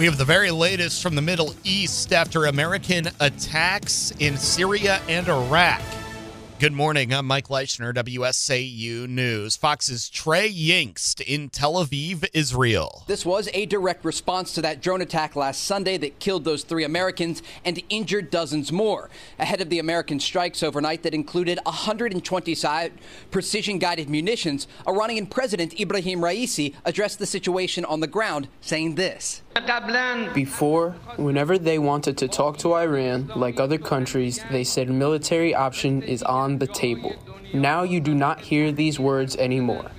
We 0.00 0.06
have 0.06 0.16
the 0.16 0.24
very 0.24 0.50
latest 0.50 1.02
from 1.02 1.14
the 1.14 1.20
Middle 1.20 1.54
East 1.62 2.14
after 2.14 2.46
American 2.46 3.10
attacks 3.20 4.14
in 4.18 4.38
Syria 4.38 4.98
and 5.10 5.28
Iraq. 5.28 5.82
Good 6.58 6.72
morning. 6.72 7.12
I'm 7.12 7.26
Mike 7.26 7.48
Leichner, 7.48 7.92
WSAU 7.92 9.06
News. 9.06 9.56
Fox's 9.56 10.08
Trey 10.08 10.50
Yingst 10.50 11.20
in 11.20 11.50
Tel 11.50 11.74
Aviv, 11.74 12.26
Israel. 12.32 13.04
This 13.08 13.26
was 13.26 13.50
a 13.52 13.66
direct 13.66 14.02
response 14.06 14.54
to 14.54 14.62
that 14.62 14.80
drone 14.80 15.02
attack 15.02 15.36
last 15.36 15.64
Sunday 15.64 15.98
that 15.98 16.18
killed 16.18 16.44
those 16.44 16.62
three 16.62 16.84
Americans 16.84 17.42
and 17.66 17.82
injured 17.90 18.30
dozens 18.30 18.72
more. 18.72 19.10
Ahead 19.38 19.60
of 19.60 19.68
the 19.68 19.80
American 19.80 20.18
strikes 20.18 20.62
overnight 20.62 21.02
that 21.02 21.12
included 21.12 21.58
125 21.64 22.92
precision 23.30 23.78
guided 23.78 24.08
munitions, 24.08 24.66
Iranian 24.88 25.26
President 25.26 25.78
Ibrahim 25.78 26.20
Raisi 26.20 26.74
addressed 26.86 27.18
the 27.18 27.26
situation 27.26 27.84
on 27.84 28.00
the 28.00 28.06
ground, 28.06 28.48
saying 28.62 28.94
this. 28.94 29.42
Before, 30.34 30.92
whenever 31.16 31.58
they 31.58 31.78
wanted 31.78 32.16
to 32.18 32.28
talk 32.28 32.58
to 32.58 32.74
Iran, 32.74 33.30
like 33.34 33.58
other 33.58 33.78
countries, 33.78 34.40
they 34.50 34.64
said 34.64 34.88
military 34.88 35.54
option 35.54 36.02
is 36.02 36.22
on 36.22 36.58
the 36.58 36.66
table. 36.66 37.14
Now 37.52 37.82
you 37.82 38.00
do 38.00 38.14
not 38.14 38.40
hear 38.40 38.70
these 38.70 39.00
words 39.00 39.36
anymore. 39.36 39.90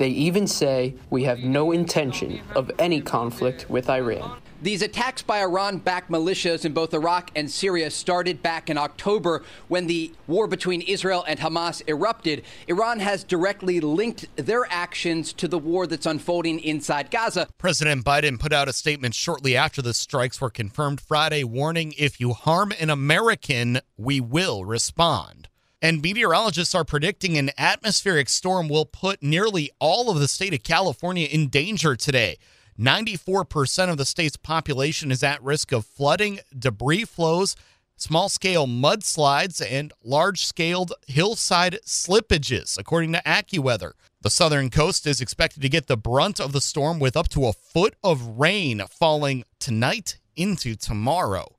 They 0.00 0.08
even 0.08 0.46
say 0.46 0.94
we 1.10 1.24
have 1.24 1.40
no 1.40 1.72
intention 1.72 2.40
of 2.54 2.70
any 2.78 3.02
conflict 3.02 3.68
with 3.68 3.90
Iran. 3.90 4.40
These 4.62 4.80
attacks 4.80 5.20
by 5.20 5.42
Iran 5.42 5.76
backed 5.76 6.10
militias 6.10 6.64
in 6.64 6.72
both 6.72 6.94
Iraq 6.94 7.30
and 7.36 7.50
Syria 7.50 7.90
started 7.90 8.42
back 8.42 8.70
in 8.70 8.78
October 8.78 9.42
when 9.68 9.88
the 9.88 10.10
war 10.26 10.46
between 10.46 10.80
Israel 10.80 11.22
and 11.28 11.38
Hamas 11.38 11.86
erupted. 11.86 12.44
Iran 12.66 13.00
has 13.00 13.24
directly 13.24 13.78
linked 13.80 14.24
their 14.36 14.64
actions 14.70 15.34
to 15.34 15.46
the 15.46 15.58
war 15.58 15.86
that's 15.86 16.06
unfolding 16.06 16.60
inside 16.60 17.10
Gaza. 17.10 17.48
President 17.58 18.02
Biden 18.02 18.40
put 18.40 18.54
out 18.54 18.68
a 18.68 18.72
statement 18.72 19.14
shortly 19.14 19.54
after 19.54 19.82
the 19.82 19.92
strikes 19.92 20.40
were 20.40 20.48
confirmed 20.48 21.02
Friday, 21.02 21.44
warning 21.44 21.92
if 21.98 22.18
you 22.18 22.32
harm 22.32 22.72
an 22.80 22.88
American, 22.88 23.80
we 23.98 24.18
will 24.18 24.64
respond. 24.64 25.49
And 25.82 26.02
meteorologists 26.02 26.74
are 26.74 26.84
predicting 26.84 27.38
an 27.38 27.50
atmospheric 27.56 28.28
storm 28.28 28.68
will 28.68 28.84
put 28.84 29.22
nearly 29.22 29.70
all 29.78 30.10
of 30.10 30.18
the 30.18 30.28
state 30.28 30.52
of 30.52 30.62
California 30.62 31.26
in 31.26 31.48
danger 31.48 31.96
today. 31.96 32.36
94% 32.78 33.90
of 33.90 33.96
the 33.96 34.04
state's 34.04 34.36
population 34.36 35.10
is 35.10 35.22
at 35.22 35.42
risk 35.42 35.72
of 35.72 35.86
flooding, 35.86 36.40
debris 36.58 37.04
flows, 37.04 37.56
small 37.96 38.28
scale 38.28 38.66
mudslides, 38.66 39.62
and 39.66 39.92
large 40.02 40.44
scaled 40.44 40.92
hillside 41.06 41.78
slippages, 41.86 42.78
according 42.78 43.12
to 43.12 43.22
AccuWeather. 43.24 43.92
The 44.22 44.30
southern 44.30 44.68
coast 44.68 45.06
is 45.06 45.20
expected 45.20 45.62
to 45.62 45.68
get 45.68 45.86
the 45.86 45.96
brunt 45.96 46.40
of 46.40 46.52
the 46.52 46.60
storm 46.60 46.98
with 46.98 47.16
up 47.16 47.28
to 47.30 47.46
a 47.46 47.54
foot 47.54 47.94
of 48.04 48.38
rain 48.38 48.82
falling 48.90 49.44
tonight 49.58 50.18
into 50.36 50.74
tomorrow. 50.74 51.56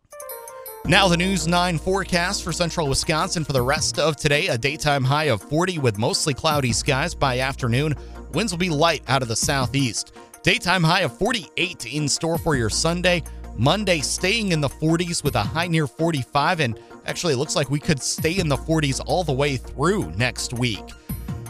Now, 0.86 1.08
the 1.08 1.16
News 1.16 1.48
9 1.48 1.78
forecast 1.78 2.44
for 2.44 2.52
central 2.52 2.88
Wisconsin 2.88 3.44
for 3.44 3.54
the 3.54 3.62
rest 3.62 4.00
of 4.00 4.16
today. 4.16 4.48
A 4.48 4.58
daytime 4.58 5.04
high 5.04 5.26
of 5.26 5.40
40 5.42 5.78
with 5.78 6.00
mostly 6.00 6.34
cloudy 6.34 6.74
skies 6.74 7.14
by 7.14 7.40
afternoon. 7.40 7.94
Winds 8.34 8.52
will 8.52 8.58
be 8.58 8.72
light 8.72 9.04
out 9.08 9.22
of 9.22 9.28
the 9.28 9.36
southeast. 9.36 10.14
Daytime 10.42 10.84
high 10.84 11.02
of 11.02 11.16
48 11.16 11.86
in 11.94 12.10
store 12.10 12.40
for 12.40 12.56
your 12.56 12.70
Sunday. 12.72 13.24
Monday 13.56 14.00
staying 14.00 14.54
in 14.54 14.60
the 14.60 14.70
40s 14.70 15.24
with 15.24 15.36
a 15.36 15.44
high 15.44 15.68
near 15.68 15.86
45. 15.86 16.62
And 16.62 16.80
actually, 17.06 17.34
it 17.34 17.38
looks 17.38 17.56
like 17.56 17.70
we 17.70 17.80
could 17.80 18.02
stay 18.02 18.40
in 18.40 18.50
the 18.50 18.58
40s 18.58 19.02
all 19.06 19.24
the 19.24 19.32
way 19.32 19.58
through 19.58 20.10
next 20.14 20.52
week. 20.52 20.84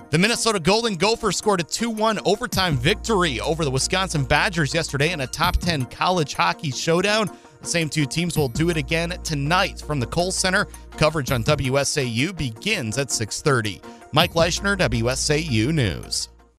The 0.10 0.18
Minnesota 0.18 0.60
Golden 0.60 0.96
Gophers 0.96 1.38
scored 1.38 1.62
a 1.62 1.64
2 1.64 1.90
1 1.90 2.20
overtime 2.26 2.76
victory 2.76 3.40
over 3.40 3.64
the 3.64 3.72
Wisconsin 3.72 4.26
Badgers 4.26 4.74
yesterday 4.74 5.14
in 5.14 5.22
a 5.22 5.28
top 5.28 5.56
10 5.56 5.86
college 5.86 6.34
hockey 6.34 6.72
showdown. 6.72 7.30
The 7.62 7.68
same 7.68 7.90
two 7.90 8.06
teams 8.06 8.38
will 8.38 8.48
do 8.48 8.70
it 8.70 8.78
again 8.78 9.18
tonight 9.24 9.80
from 9.80 10.00
the 10.00 10.08
Kohl 10.08 10.32
Center. 10.32 10.68
Coverage 10.98 11.32
on 11.32 11.44
WSAU 11.44 12.36
begins 12.36 12.98
at 12.98 13.10
6:30. 13.10 13.82
Mike 14.12 14.34
Leishner, 14.34 14.76
WSAU 14.78 15.72
News. 15.72 16.31